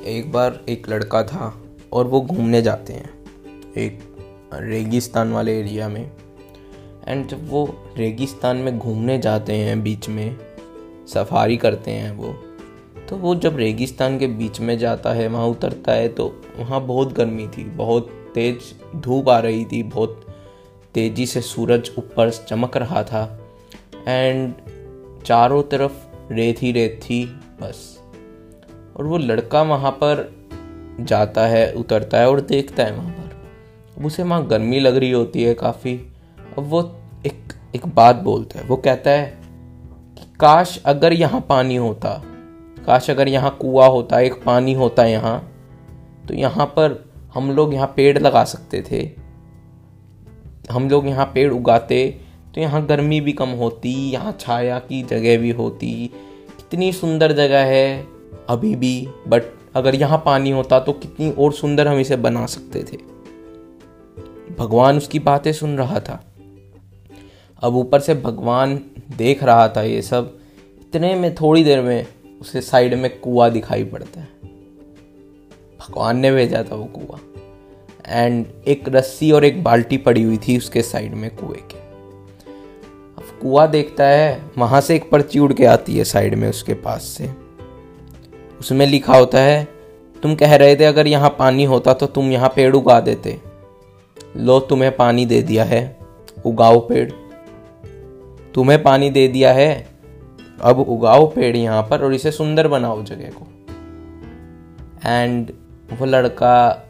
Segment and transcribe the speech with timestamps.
[0.00, 1.54] एक बार एक लड़का था
[1.92, 3.10] और वो घूमने जाते हैं,
[3.76, 3.98] एक
[4.54, 6.10] रेगिस्तान वाले एरिया में।
[7.08, 7.64] एंड जब वो
[7.96, 10.36] रेगिस्तान में घूमने जाते हैं, बीच में,
[11.08, 12.34] सफारी करते हैं वो
[13.08, 16.26] तो वो जब रेगिस्तान के बीच में जाता है, वहाँ उतरता है तो
[16.58, 20.26] वहाँ बहुत गर्मी थी, बहुत तेज धूप आ रही थी, बहुत
[20.94, 23.24] तेज़ी से सूरज ऊपर चमक रहा था।
[24.08, 24.54] एंड
[25.24, 27.24] चारों तरफ़ रेत ही रेत थी,
[27.62, 27.99] बस।
[29.00, 30.18] और वो लड़का वहाँ पर
[31.00, 35.10] जाता है, उतरता है और देखता है वहाँ पर। अब उसे वहाँ गर्मी लग रही
[35.10, 35.94] होती है काफ़ी।
[36.58, 36.80] अब वो
[37.26, 39.24] एक एक बात बोलता है। वो कहता है
[40.18, 42.10] कि, काश अगर यहाँ पानी होता,
[42.86, 45.38] काश अगर यहाँ कुआ होता, एक पानी होता यहाँ
[46.28, 49.10] तो यहाँ पर हम लोग यहाँ पेड़ लगा सकते थे।
[50.70, 52.20] हम लोग यहाँ पेड़ उगाते
[52.54, 56.10] तो यहाँ गर्मी भी कम होती, यहाँ छाया की जगह भी होती।
[56.58, 59.42] कितनी सुंदर जगह है। अभी भी बट
[59.74, 62.96] अगर यहाँ पानी होता तो कितनी और सुंदर हम इसे बना सकते थे।
[64.54, 66.24] भगवान उसकी बातें सुन रहा था।
[67.62, 68.80] अब ऊपर से भगवान
[69.16, 70.38] देख रहा था ये सब।
[70.80, 72.06] इतने में थोड़ी देर में
[72.40, 74.28] उसे साइड में कुआ दिखाई पड़ता है।
[75.78, 77.18] भगवान ने भेजा था वो कुआ।
[78.08, 81.78] एंड एक रस्सी और एक बाल्टी पड़ी हुई थी उसके साइड में कुएँ के।
[83.16, 86.74] अब कुआ देखता है, वहाँ से एक पर्ची उड़ के आती है साइड में उसके
[86.74, 87.49] पास से।
[88.60, 89.68] उसमें लिखा होता है,
[90.22, 93.38] तुम कह रहे थे, अगर यहाँ पानी होता तो तुम यहाँ पेड़ उगा देते।
[94.36, 95.96] लो, तुम्हें पानी दे दिया है,
[96.46, 97.10] उगाओ पेड़।
[98.54, 99.86] तुम्हें पानी दे दिया है,
[100.60, 103.46] अब उगाओ पेड़ यहाँ पर और इसे सुंदर बनाओ जगह को।
[105.06, 105.52] एंड
[105.90, 106.86] वो लड़का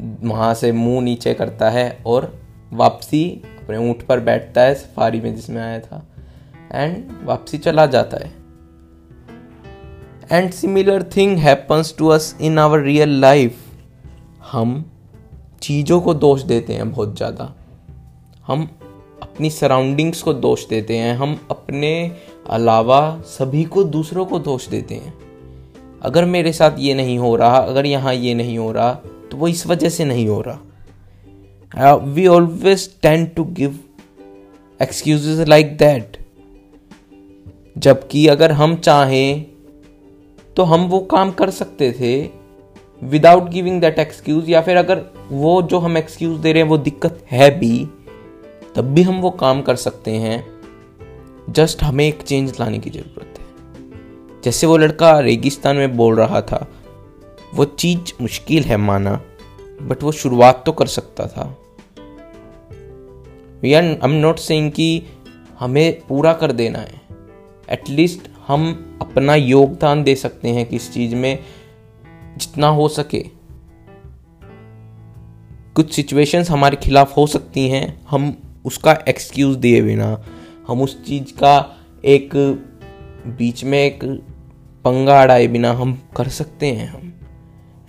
[0.00, 2.32] वहाँ से मुँह नीचे करता है और
[2.72, 3.24] वापसी
[3.62, 6.06] अपने ऊँट पर बैठता है, सफारी में जिसमें आया था
[6.72, 8.39] एंड वापसी चला जाता है।
[10.30, 13.56] And similar thing happens to us in our real life
[14.52, 14.84] हम
[15.62, 17.52] चीज़ों को दोष देते हैं बहुत ज़्यादा।
[18.46, 18.68] हम
[19.22, 21.90] अपनी सराउंडिंग्स को दोष देते हैं। हम अपने
[22.50, 25.12] अलावा सभी को दूसरों को दोष देते हैं।
[26.02, 28.92] अगर मेरे साथ ये नहीं हो रहा, अगर यहाँ ये नहीं हो रहा
[29.30, 33.78] तो वो इस वजह से नहीं हो रहा। We always tend to give
[34.80, 36.16] excuse like that
[37.78, 39.49] जबकि अगर हम चाहें
[40.56, 42.30] तो हम वो काम कर सकते थे
[43.02, 46.78] विदाउट गिविंग दैट एक्सक्यूज या फिर अगर वो जो हम एक्सक्यूज दे रहे हैं, वो
[46.78, 47.88] दिक्कत है भी,
[48.76, 50.60] तब भी हम वो काम कर सकते हैं।
[51.50, 53.46] जस्ट हमें एक चेंज लाने की ज़रूरत है।
[54.44, 56.68] जैसे वो लड़का रेगिस्तान में बोल रहा था,
[57.54, 59.20] वो चीज़ मुश्किल है माना
[59.82, 61.58] बट वो शुरुआत तो कर सकता था।
[63.62, 65.02] We are I am not saying कि
[65.58, 67.00] हमें पूरा कर देना है।
[67.70, 71.38] एटलीस्ट हम अपना योगदान दे सकते हैं किस चीज़ में,
[72.36, 73.24] जितना हो सके।
[75.74, 80.24] कुछ सिचुएशंस हमारे खिलाफ हो सकती हैं, हम उसका एक्सक्यूज़ दिए बिना।
[80.68, 82.30] हम उस चीज़ का एक
[83.26, 84.04] बीच में एक
[84.84, 87.12] पंगा अड़ाए बिना हम कर सकते हैं हम।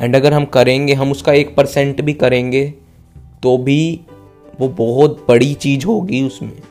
[0.00, 2.68] एंड अगर हम करेंगे, हम उसका एक परसेंट भी करेंगे
[3.42, 4.00] तो भी
[4.60, 6.62] वो बहुत बड़ी चीज़ होगी उसमें।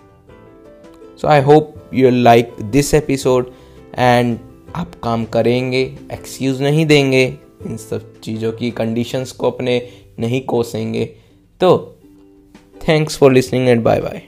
[1.21, 3.51] So I hope you like this episode
[3.99, 4.37] and
[4.75, 7.23] आप काम करेंगे एक्सक्यूज़ नहीं देंगे,
[7.65, 9.81] इन सब चीज़ों की कंडीशंस को अपने
[10.19, 11.05] नहीं कोसेंगे।
[11.61, 11.97] तो
[12.87, 14.21] thanks for listening and bye bye